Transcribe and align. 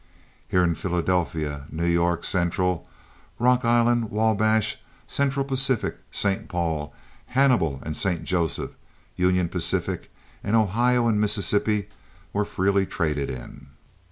Here 0.47 0.63
in 0.63 0.73
Philadelphia, 0.73 1.67
New 1.69 1.85
York 1.85 2.23
Central, 2.23 2.87
Rock 3.37 3.63
Island, 3.63 4.09
Wabash, 4.09 4.77
Central 5.05 5.45
Pacific, 5.45 5.97
St. 6.09 6.49
Paul, 6.49 6.91
Hannibal 7.27 7.79
& 7.85 7.93
St. 7.93 8.23
Joseph, 8.23 8.71
Union 9.15 9.47
Pacific, 9.47 10.09
and 10.43 10.55
Ohio 10.55 11.07
& 11.11 11.11
Mississippi 11.11 11.87
were 12.33 12.45
freely 12.45 12.87
traded 12.87 13.29
in. 13.29 13.67